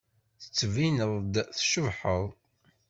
[0.41, 2.25] Tettbineḍ-d tcebḥeḍ.